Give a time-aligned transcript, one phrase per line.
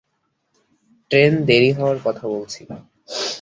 [1.11, 2.61] Train দেরি হওয়ার কথা বলছি।